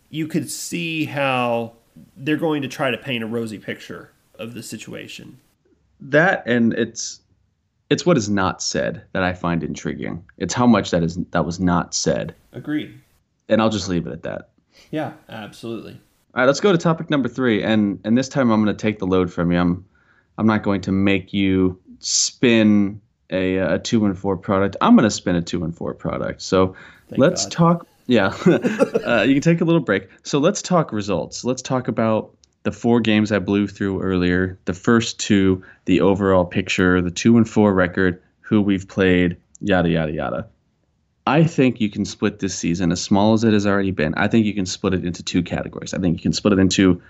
[0.09, 1.73] you could see how
[2.17, 5.39] they're going to try to paint a rosy picture of the situation.
[5.99, 7.21] That and it's
[7.89, 10.23] it's what is not said that I find intriguing.
[10.37, 12.35] It's how much that is that was not said.
[12.51, 12.99] Agreed.
[13.49, 14.49] And I'll just leave it at that.
[14.91, 15.93] Yeah, absolutely.
[16.35, 18.81] All right, let's go to topic number three, and and this time I'm going to
[18.81, 19.59] take the load from you.
[19.59, 19.85] I'm
[20.37, 24.75] I'm not going to make you spin a, a two and four product.
[24.81, 26.41] I'm going to spin a two and four product.
[26.41, 26.75] So
[27.09, 27.51] Thank let's God.
[27.51, 27.87] talk.
[28.07, 30.09] Yeah, uh, you can take a little break.
[30.23, 31.43] So let's talk results.
[31.43, 36.45] Let's talk about the four games I blew through earlier, the first two, the overall
[36.45, 40.47] picture, the two and four record, who we've played, yada yada yada.
[41.25, 44.13] I think you can split this season, as small as it has already been.
[44.15, 45.93] I think you can split it into two categories.
[45.93, 47.01] I think you can split it into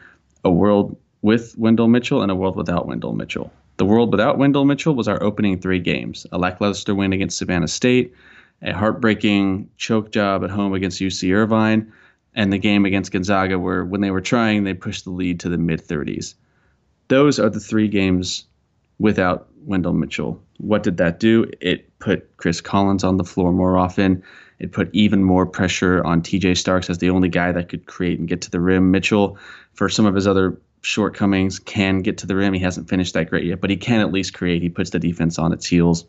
[0.43, 3.51] a world with Wendell Mitchell and a world without Wendell Mitchell.
[3.77, 7.67] The world without Wendell Mitchell was our opening three games a lackluster win against Savannah
[7.67, 8.13] State,
[8.61, 11.91] a heartbreaking choke job at home against UC Irvine,
[12.35, 15.49] and the game against Gonzaga, where when they were trying, they pushed the lead to
[15.49, 16.35] the mid 30s.
[17.07, 18.45] Those are the three games
[18.99, 20.41] without Wendell Mitchell.
[20.57, 21.49] What did that do?
[21.61, 24.23] It put Chris Collins on the floor more often.
[24.59, 28.19] It put even more pressure on TJ Starks as the only guy that could create
[28.19, 28.91] and get to the rim.
[28.91, 29.37] Mitchell,
[29.73, 32.53] for some of his other shortcomings, can get to the rim.
[32.53, 34.61] He hasn't finished that great yet, but he can at least create.
[34.61, 36.05] He puts the defense on its heels.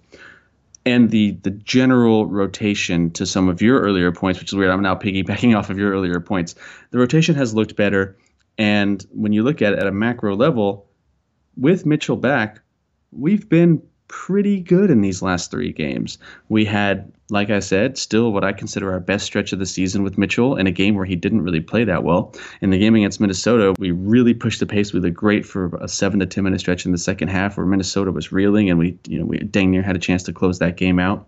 [0.87, 4.71] And the the general rotation to some of your earlier points, which is weird.
[4.71, 6.55] I'm now piggybacking off of your earlier points.
[6.91, 8.17] The rotation has looked better.
[8.59, 10.87] And when you look at it at a macro level,
[11.57, 12.61] with Mitchell back,
[13.13, 16.19] we've been pretty good in these last three games.
[16.49, 20.03] We had, like I said, still what I consider our best stretch of the season
[20.03, 22.35] with Mitchell in a game where he didn't really play that well.
[22.61, 24.93] In the game against Minnesota, we really pushed the pace.
[24.93, 27.67] We looked great for a seven to ten minute stretch in the second half where
[27.67, 30.59] Minnesota was reeling and we, you know, we dang near had a chance to close
[30.59, 31.27] that game out.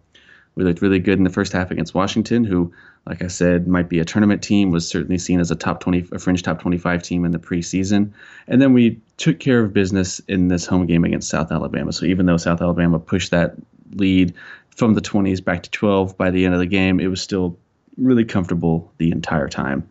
[0.55, 2.73] We looked really good in the first half against Washington, who,
[3.07, 6.09] like I said, might be a tournament team, was certainly seen as a top 20,
[6.13, 8.13] a fringe top 25 team in the preseason.
[8.49, 11.93] And then we took care of business in this home game against South Alabama.
[11.93, 13.55] So even though South Alabama pushed that
[13.93, 14.35] lead
[14.77, 17.59] from the 20s back to 12 by the end of the game, it was still
[17.97, 19.89] really comfortable the entire time.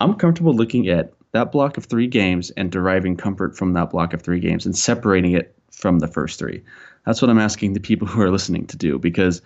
[0.00, 4.12] I'm comfortable looking at that block of three games and deriving comfort from that block
[4.12, 6.62] of three games and separating it from the first three.
[7.06, 9.40] That's what I'm asking the people who are listening to do because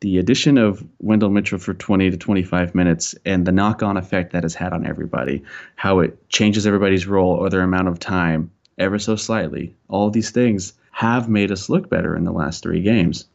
[0.00, 4.32] the addition of Wendell Mitchell for 20 to 25 minutes and the knock on effect
[4.32, 5.42] that has had on everybody,
[5.74, 10.30] how it changes everybody's role or their amount of time ever so slightly, all these
[10.30, 13.26] things have made us look better in the last three games.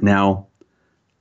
[0.00, 0.46] Now,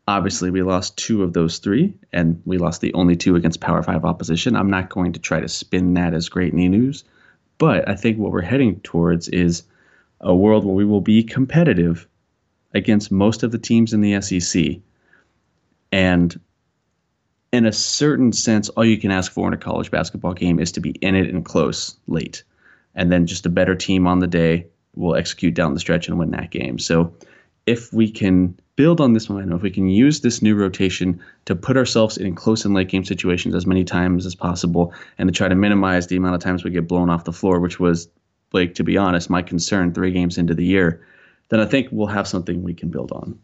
[0.07, 3.81] obviously, we lost two of those three, and we lost the only two against Power
[3.83, 4.55] Five opposition.
[4.55, 7.03] I'm not going to try to spin that as great news,
[7.57, 9.63] but I think what we're heading towards is
[10.21, 12.07] a world where we will be competitive
[12.73, 14.77] against most of the teams in the SEC.
[15.91, 16.37] And
[17.53, 20.73] in a certain sense, all you can ask for in a college basketball game is
[20.73, 22.43] to be in it and close late.
[22.95, 26.19] And then just a better team on the day will execute down the stretch and
[26.19, 26.79] win that game.
[26.79, 27.13] So
[27.65, 31.55] if we can build on this momentum, if we can use this new rotation to
[31.55, 35.33] put ourselves in close and late game situations as many times as possible and to
[35.33, 38.09] try to minimize the amount of times we get blown off the floor, which was,
[38.51, 41.01] Blake, to be honest, my concern three games into the year
[41.49, 43.39] then I think we'll have something we can build on.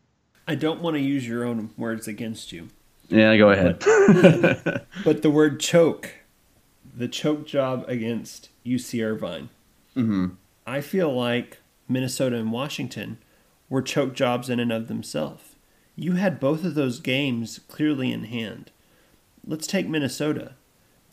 [0.47, 2.69] I don't want to use your own words against you.
[3.09, 3.79] Yeah, go ahead.
[3.79, 6.15] But, but the word choke,
[6.95, 9.49] the choke job against UC Irvine,
[9.95, 10.29] mm-hmm.
[10.65, 13.17] I feel like Minnesota and Washington
[13.71, 15.55] were choke jobs in and of themselves.
[15.95, 18.69] You had both of those games clearly in hand.
[19.43, 20.53] Let's take Minnesota.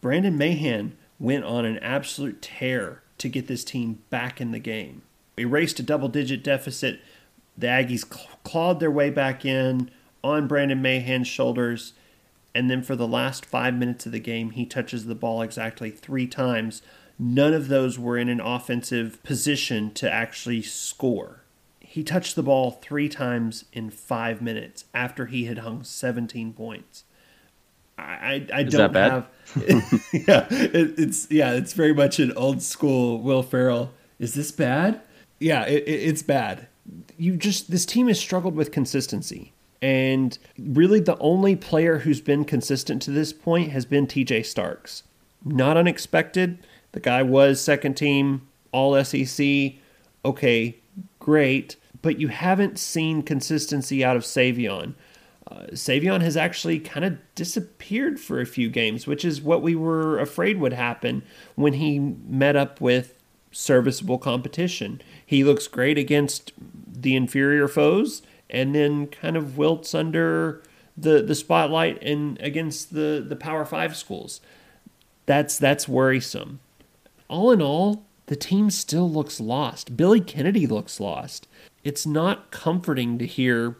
[0.02, 5.02] Brandon Mahan went on an absolute tear to get this team back in the game
[5.38, 7.00] erased a double digit deficit.
[7.56, 8.08] The Aggies
[8.44, 9.90] clawed their way back in
[10.22, 11.94] on Brandon Mahan's shoulders.
[12.54, 15.90] And then for the last five minutes of the game, he touches the ball exactly
[15.90, 16.82] three times.
[17.18, 21.42] None of those were in an offensive position to actually score.
[21.90, 27.04] He touched the ball three times in five minutes after he had hung 17 points.
[27.96, 29.26] I, I, I don't have.
[30.12, 33.92] yeah, it, it's yeah, it's very much an old school Will Ferrell.
[34.18, 35.00] Is this bad?
[35.38, 36.68] yeah, it, it's bad.
[37.16, 39.52] You just this team has struggled with consistency.
[39.80, 45.04] And really, the only player who's been consistent to this point has been TJ Starks.
[45.44, 46.58] Not unexpected.
[46.92, 49.74] The guy was second team, all SEC.
[50.24, 50.76] Okay,
[51.18, 51.76] great.
[52.00, 54.94] But you haven't seen consistency out of Savion.
[55.50, 59.74] Uh, Savion has actually kind of disappeared for a few games, which is what we
[59.74, 61.22] were afraid would happen
[61.54, 63.18] when he met up with
[63.50, 65.00] serviceable competition.
[65.24, 66.52] He looks great against
[66.86, 70.62] the inferior foes and then kind of wilts under
[70.96, 74.40] the, the spotlight and against the, the Power Five schools.
[75.26, 76.60] That's that's worrisome.
[77.28, 79.96] All in all, the team still looks lost.
[79.96, 81.48] Billy Kennedy looks lost.
[81.82, 83.76] It's not comforting to hear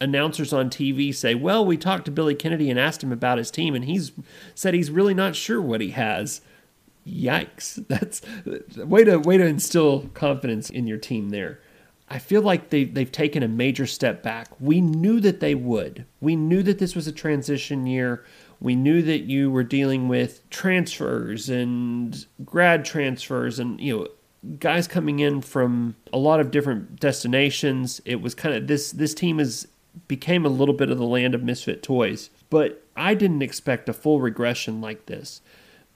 [0.00, 3.50] announcers on TV say, "Well, we talked to Billy Kennedy and asked him about his
[3.50, 4.12] team, and he's
[4.54, 6.40] said he's really not sure what he has."
[7.06, 8.20] yikes that's
[8.76, 11.60] way to way to instill confidence in your team there
[12.08, 16.04] i feel like they, they've taken a major step back we knew that they would
[16.20, 18.24] we knew that this was a transition year
[18.60, 24.08] we knew that you were dealing with transfers and grad transfers and you know
[24.58, 29.14] guys coming in from a lot of different destinations it was kind of this this
[29.14, 29.66] team is
[30.08, 32.30] became a little bit of the land of misfit toys.
[32.50, 35.40] But I didn't expect a full regression like this.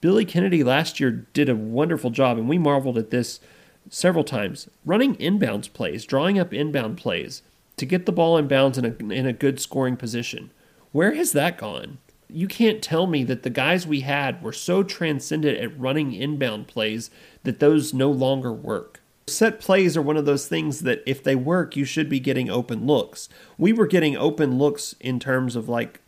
[0.01, 3.41] Billy Kennedy last year did a wonderful job, and we marveled at this
[3.89, 4.69] several times.
[4.85, 7.43] Running inbounds plays, drawing up inbound plays
[7.77, 10.51] to get the ball inbounds in a, in a good scoring position.
[10.93, 11.99] Where has that gone?
[12.33, 16.69] You can't tell me that the guys we had were so transcendent at running inbound
[16.69, 17.11] plays
[17.43, 19.01] that those no longer work.
[19.27, 22.51] Set plays are one of those things that if they work, you should be getting
[22.51, 23.29] open looks.
[23.59, 26.01] We were getting open looks in terms of like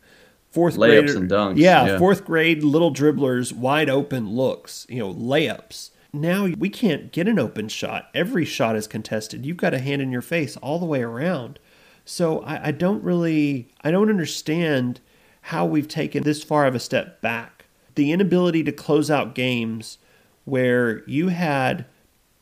[0.51, 1.57] fourth layups grade and dunks.
[1.57, 5.91] Yeah, yeah, fourth grade little dribblers, wide open looks, you know, layups.
[6.11, 8.09] Now we can't get an open shot.
[8.13, 9.45] Every shot is contested.
[9.45, 11.59] You've got a hand in your face all the way around.
[12.05, 14.99] So I, I don't really, I don't understand
[15.47, 17.65] how we've taken this far of a step back.
[17.95, 19.97] The inability to close out games
[20.45, 21.85] where you had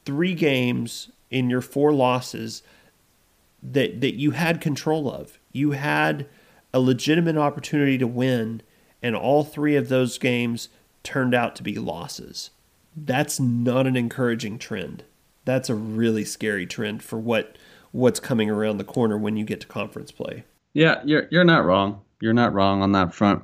[0.06, 2.62] three games in your four losses
[3.64, 5.40] that that you had control of.
[5.52, 6.28] You had
[6.74, 8.62] a legitimate opportunity to win,
[9.02, 10.70] and all three of those games
[11.04, 12.52] turned out to be losses.
[12.96, 15.04] That's not an encouraging trend.
[15.44, 17.58] That's a really scary trend for what
[17.92, 20.44] what's coming around the corner when you get to conference play.
[20.74, 22.02] Yeah, you're you're not wrong.
[22.22, 23.44] You're not wrong on that front.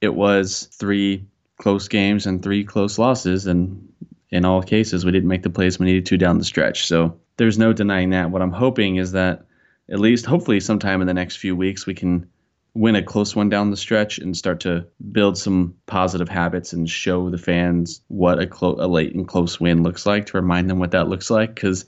[0.00, 1.26] It was three
[1.58, 3.88] close games and three close losses, and
[4.30, 6.86] in all cases, we didn't make the plays we needed to down the stretch.
[6.86, 8.30] So there's no denying that.
[8.30, 9.46] What I'm hoping is that
[9.90, 12.28] at least, hopefully, sometime in the next few weeks, we can
[12.74, 16.88] win a close one down the stretch and start to build some positive habits and
[16.88, 20.68] show the fans what a, clo- a late and close win looks like to remind
[20.68, 21.86] them what that looks like because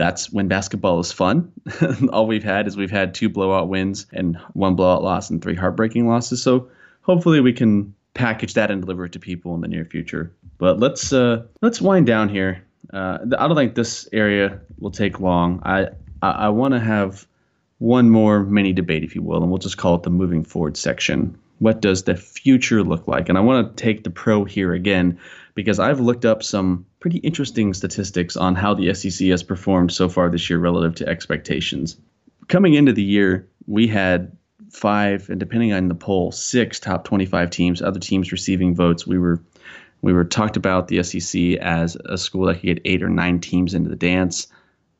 [0.00, 1.52] that's when basketball is fun.
[2.10, 5.54] All we've had is we've had two blowout wins and one blowout loss and three
[5.54, 6.42] heartbreaking losses.
[6.42, 6.66] So
[7.02, 10.32] hopefully we can package that and deliver it to people in the near future.
[10.56, 12.64] But let's uh, let's wind down here.
[12.94, 15.60] Uh, I don't think this area will take long.
[15.64, 15.88] I
[16.22, 17.26] I, I want to have
[17.76, 20.78] one more mini debate, if you will, and we'll just call it the moving forward
[20.78, 21.38] section.
[21.60, 23.28] What does the future look like?
[23.28, 25.18] And I want to take the pro here again
[25.54, 30.08] because I've looked up some pretty interesting statistics on how the SEC has performed so
[30.08, 31.98] far this year relative to expectations.
[32.48, 34.34] Coming into the year, we had
[34.70, 39.06] five, and depending on the poll, six top 25 teams, other teams receiving votes.
[39.06, 39.40] We were
[40.02, 43.38] we were talked about the SEC as a school that could get eight or nine
[43.38, 44.46] teams into the dance.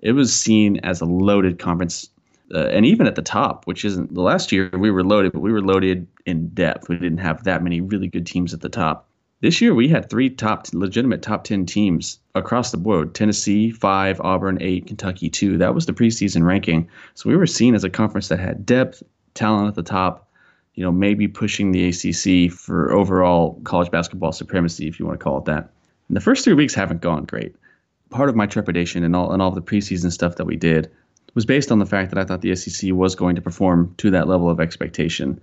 [0.00, 2.10] It was seen as a loaded conference
[2.54, 5.40] uh, and even at the top, which isn't the last year we were loaded, but
[5.40, 6.88] we were loaded in depth.
[6.88, 9.06] We didn't have that many really good teams at the top.
[9.40, 13.14] This year we had three top legitimate top 10 teams across the board.
[13.14, 15.58] Tennessee 5, Auburn 8, Kentucky 2.
[15.58, 16.88] That was the preseason ranking.
[17.14, 19.02] So we were seen as a conference that had depth,
[19.34, 20.28] talent at the top,
[20.74, 25.24] you know, maybe pushing the ACC for overall college basketball supremacy if you want to
[25.24, 25.70] call it that.
[26.08, 27.56] And the first 3 weeks haven't gone great.
[28.10, 30.90] Part of my trepidation and all and all the preseason stuff that we did
[31.34, 34.10] was based on the fact that I thought the SEC was going to perform to
[34.10, 35.40] that level of expectation.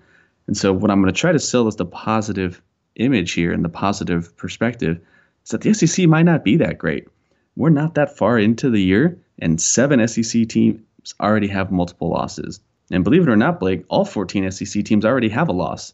[0.47, 2.61] And so, what I'm going to try to sell as the positive
[2.95, 4.99] image here and the positive perspective
[5.43, 7.07] is that the SEC might not be that great.
[7.55, 10.79] We're not that far into the year, and seven SEC teams
[11.19, 12.59] already have multiple losses.
[12.91, 15.93] And believe it or not, Blake, all 14 SEC teams already have a loss.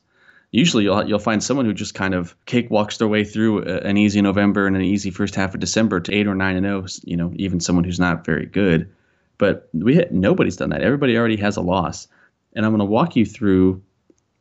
[0.52, 4.22] Usually, you'll you'll find someone who just kind of cakewalks their way through an easy
[4.22, 6.84] November and an easy first half of December to eight or nine and zero.
[6.84, 8.88] Oh, you know, even someone who's not very good.
[9.40, 10.84] But we hit, nobody's done that.
[10.84, 12.08] Everybody already has a loss.
[12.56, 13.82] And I'm going to walk you through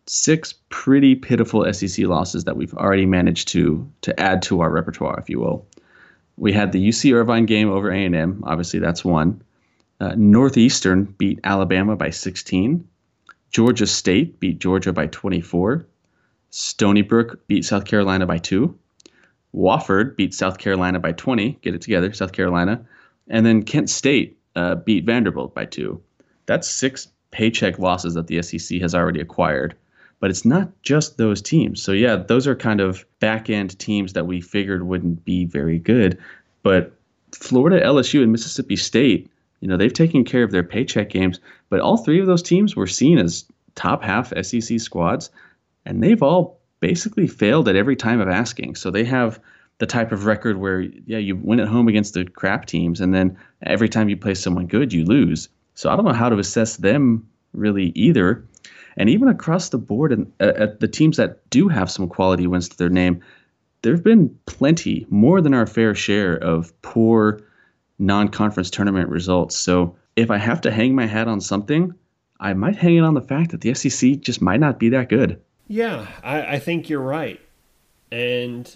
[0.07, 5.19] six pretty pitiful SEC losses that we've already managed to to add to our repertoire,
[5.19, 5.67] if you will.
[6.37, 8.43] We had the UC Irvine game over A&M.
[8.47, 9.43] Obviously, that's one.
[10.01, 12.87] Uh, Northeastern beat Alabama by 16.
[13.51, 15.87] Georgia State beat Georgia by 24.
[16.51, 18.77] Stony Brook beat South Carolina by two.
[19.55, 21.59] Wofford beat South Carolina by 20.
[21.63, 22.85] Get it together, South Carolina.
[23.29, 26.03] And then Kent State uh, beat Vanderbilt by two.
[26.47, 29.77] That's six paycheck losses that the SEC has already acquired.
[30.23, 31.83] But it's not just those teams.
[31.83, 35.81] So, yeah, those are kind of back end teams that we figured wouldn't be very
[35.81, 36.17] good.
[36.63, 36.93] But
[37.33, 41.41] Florida, LSU, and Mississippi State, you know, they've taken care of their paycheck games.
[41.71, 45.29] But all three of those teams were seen as top half SEC squads,
[45.85, 48.77] and they've all basically failed at every time of asking.
[48.77, 49.41] So they have
[49.79, 53.13] the type of record where yeah you win at home against the crap teams and
[53.13, 56.39] then every time you play someone good you lose so i don't know how to
[56.39, 58.45] assess them really either
[58.97, 62.47] and even across the board and uh, at the teams that do have some quality
[62.47, 63.21] wins to their name
[63.83, 67.41] there have been plenty more than our fair share of poor
[67.99, 69.57] non-conference tournament results.
[69.57, 71.95] So if i have to hang my hat on something
[72.41, 75.09] i might hang it on the fact that the sec just might not be that
[75.09, 75.41] good.
[75.69, 77.41] Yeah i, I think you're right.
[78.11, 78.67] And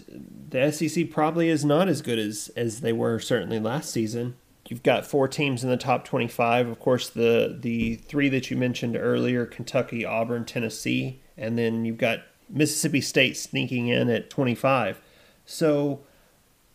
[0.49, 4.35] the SEC probably is not as good as as they were certainly last season.
[4.69, 6.67] You've got four teams in the top 25.
[6.67, 11.97] Of course, the the three that you mentioned earlier: Kentucky, Auburn, Tennessee, and then you've
[11.97, 15.01] got Mississippi State sneaking in at 25.
[15.45, 16.01] So,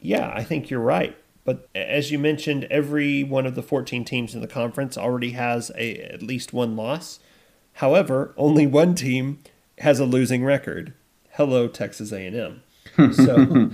[0.01, 1.17] yeah, I think you're right.
[1.45, 5.71] But as you mentioned, every one of the 14 teams in the conference already has
[5.77, 7.19] a at least one loss.
[7.75, 9.41] However, only one team
[9.79, 10.95] has a losing record.
[11.31, 12.63] Hello, Texas A&M.
[13.13, 13.71] So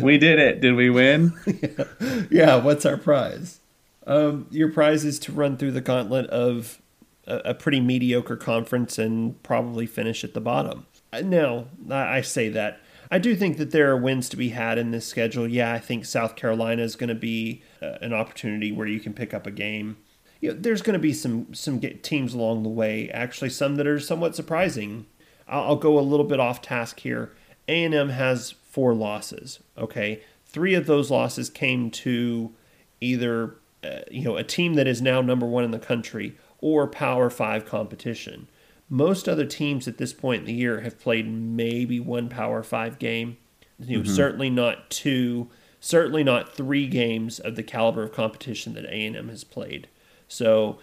[0.00, 0.60] we did it.
[0.60, 1.34] Did we win?
[1.46, 1.84] yeah.
[2.30, 2.56] yeah.
[2.56, 3.60] What's our prize?
[4.06, 6.80] Um, your prize is to run through the gauntlet of
[7.26, 10.86] a, a, pretty mediocre conference and probably finish at the bottom.
[11.12, 12.80] Uh, now, I say that.
[13.10, 15.46] I do think that there are wins to be had in this schedule.
[15.46, 19.12] Yeah, I think South Carolina is going to be uh, an opportunity where you can
[19.12, 19.98] pick up a game.
[20.40, 23.10] You know, there's going to be some some teams along the way.
[23.10, 25.06] Actually, some that are somewhat surprising.
[25.46, 27.32] I'll, I'll go a little bit off task here.
[27.68, 29.60] A and M has four losses.
[29.76, 32.54] Okay, three of those losses came to
[33.00, 36.86] either uh, you know a team that is now number one in the country or
[36.86, 38.48] Power Five competition.
[38.88, 42.98] Most other teams at this point in the year have played maybe one Power Five
[42.98, 43.38] game.
[43.78, 44.14] You know, mm-hmm.
[44.14, 45.48] certainly not two,
[45.80, 49.88] certainly not three games of the caliber of competition that A and M has played.
[50.28, 50.78] So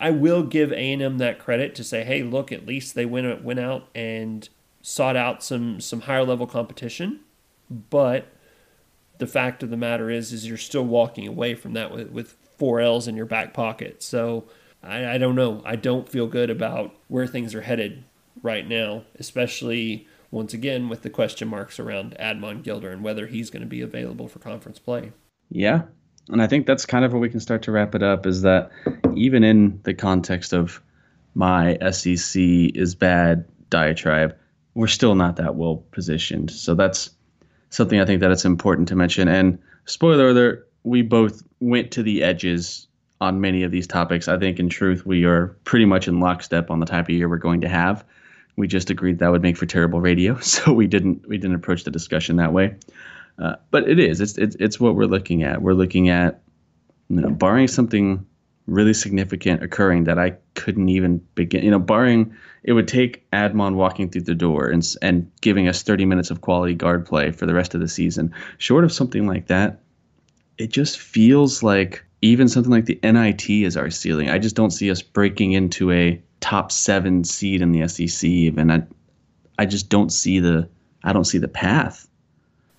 [0.00, 3.06] I will give A and M that credit to say, hey, look, at least they
[3.06, 4.48] went went out and
[4.82, 7.20] sought out some some higher level competition,
[7.70, 8.28] but
[9.18, 12.36] the fact of the matter is is you're still walking away from that with, with
[12.58, 14.02] four L's in your back pocket.
[14.02, 14.44] So
[14.82, 15.62] I, I don't know.
[15.64, 18.04] I don't feel good about where things are headed
[18.42, 23.50] right now, especially once again with the question marks around Admon Gilder and whether he's
[23.50, 25.12] going to be available for conference play.
[25.50, 25.82] Yeah.
[26.28, 28.42] And I think that's kind of where we can start to wrap it up is
[28.42, 28.70] that
[29.14, 30.82] even in the context of
[31.34, 34.36] my SEC is bad diatribe,
[34.74, 36.50] we're still not that well positioned.
[36.50, 37.10] So that's
[37.76, 39.28] something I think that it's important to mention.
[39.28, 42.88] And spoiler alert, we both went to the edges
[43.20, 44.28] on many of these topics.
[44.28, 47.28] I think in truth, we are pretty much in lockstep on the type of year
[47.28, 48.04] we're going to have.
[48.56, 51.84] We just agreed that would make for terrible radio, so we didn't we didn't approach
[51.84, 52.76] the discussion that way.
[53.38, 55.60] Uh, but it is it's, it's it's what we're looking at.
[55.60, 56.40] We're looking at
[57.08, 58.26] you know, barring something
[58.66, 61.64] really significant occurring that I couldn't even begin.
[61.64, 62.34] You know, barring
[62.64, 66.40] it would take Admon walking through the door and and giving us 30 minutes of
[66.40, 68.34] quality guard play for the rest of the season.
[68.58, 69.80] Short of something like that,
[70.58, 74.30] it just feels like even something like the NIT is our ceiling.
[74.30, 78.28] I just don't see us breaking into a top seven seed in the SEC.
[78.28, 78.82] Even I,
[79.58, 80.68] I just don't see the
[81.04, 82.08] I don't see the path.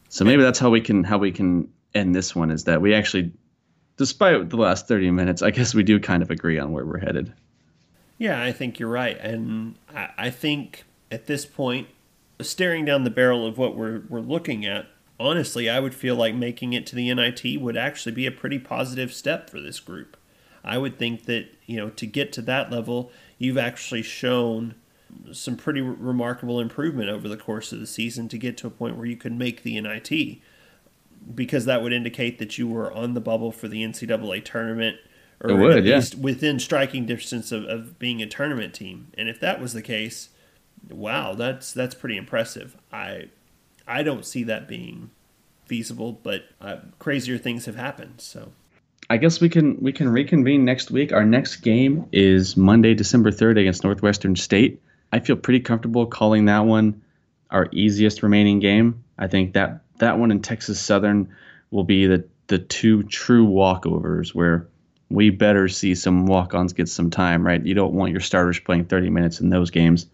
[0.10, 2.94] So maybe that's how we can how we can end this one is that we
[2.94, 3.32] actually
[3.98, 7.00] despite the last 30 minutes, I guess we do kind of agree on where we're
[7.00, 7.34] headed.
[8.18, 9.18] Yeah, I think you're right.
[9.20, 11.88] And I, I think at this point,
[12.42, 14.88] staring down the barrel of what we're, we're looking at,
[15.20, 18.60] honestly, I would feel like making it to the NIT would actually be a pretty
[18.60, 20.18] positive step for this group.
[20.64, 24.76] I would think that, you know, to get to that level, you've actually shown
[25.32, 28.98] some pretty remarkable improvement over the course of the season to get to a point
[28.98, 30.40] where you could make the NIT
[31.34, 34.98] because that would indicate that you were on the bubble for the NCAA tournament
[35.42, 35.96] or it would, at yeah.
[35.96, 39.08] least within striking distance of, of being a tournament team.
[39.18, 40.30] And if that was the case,
[40.90, 42.78] wow, that's that's pretty impressive.
[42.92, 43.30] I
[43.88, 45.12] I don't see that being
[45.66, 48.16] feasible, but uh, crazier things have happened.
[48.18, 48.52] So
[49.10, 51.14] I guess we can we can reconvene next week.
[51.14, 54.82] Our next game is Monday, December third against Northwestern State.
[55.12, 57.02] I feel pretty comfortable calling that one
[57.50, 59.04] our easiest remaining game.
[59.18, 61.34] I think that that one in Texas Southern
[61.72, 64.68] will be the the two true walkovers where
[65.10, 67.66] we better see some walk-ons get some time, right?
[67.66, 70.08] You don't want your starters playing 30 minutes in those games.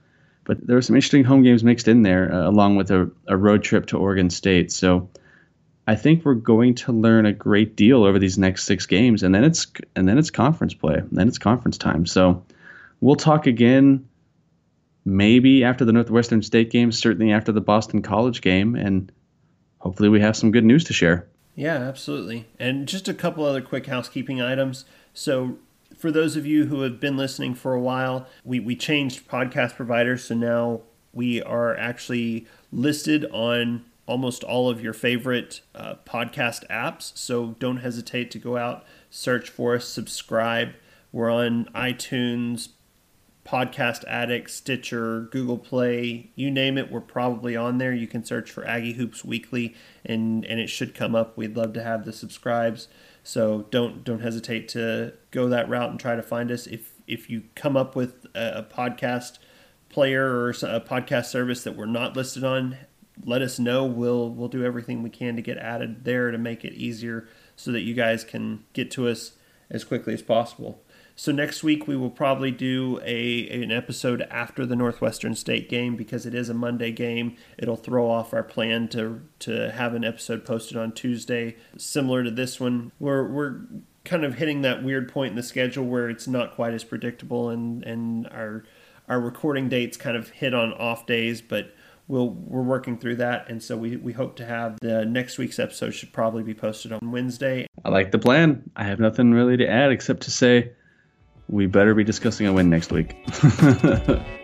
[0.46, 3.38] But there were some interesting home games mixed in there, uh, along with a, a
[3.38, 4.72] road trip to Oregon State.
[4.72, 5.10] So
[5.88, 9.34] I think we're going to learn a great deal over these next six games, and
[9.34, 12.06] then it's and then it's conference play, and then it's conference time.
[12.06, 12.44] So
[13.02, 14.08] we'll talk again,
[15.06, 19.12] maybe after the Northwestern State game, certainly after the Boston College game, and
[19.80, 21.28] hopefully we have some good news to share.
[21.56, 22.48] Yeah, absolutely.
[22.60, 24.86] And just a couple other quick housekeeping items.
[25.14, 25.58] So,
[25.98, 29.76] for those of you who have been listening for a while, we, we changed podcast
[29.76, 30.26] providers.
[30.26, 30.82] So now
[31.14, 37.16] we are actually listed on almost all of your favorite uh, podcast apps.
[37.18, 40.74] So don't hesitate to go out, search for us, subscribe.
[41.12, 42.70] We're on iTunes,
[43.46, 47.94] Podcast Addict, Stitcher, Google Play, you name it, we're probably on there.
[47.94, 49.76] You can search for Aggie Hoops Weekly
[50.06, 51.38] and and it should come up.
[51.38, 52.88] We'd love to have the subscribes.
[53.24, 56.68] So don't don't hesitate to go that route and try to find us.
[56.68, 59.40] If if you come up with a, a podcast
[59.90, 62.78] player or a podcast service that we're not listed on,
[63.26, 63.86] let us know.
[63.86, 67.72] We'll we'll do everything we can to get added there to make it easier so
[67.72, 69.34] that you guys can get to us
[69.70, 70.82] as quickly as possible.
[71.16, 75.96] So next week we will probably do a an episode after the Northwestern State game
[75.96, 77.36] because it is a Monday game.
[77.58, 82.32] It'll throw off our plan to to have an episode posted on Tuesday, similar to
[82.32, 82.92] this one.
[83.00, 83.62] We're we're
[84.06, 87.50] kind of hitting that weird point in the schedule where it's not quite as predictable
[87.50, 88.64] and and our
[89.08, 91.74] our recording dates kind of hit on off days, but
[92.08, 95.58] we'll we're working through that and so we, we hope to have the next week's
[95.58, 99.56] episode should probably be posted on wednesday i like the plan i have nothing really
[99.56, 100.70] to add except to say
[101.54, 103.16] we better be discussing a win next week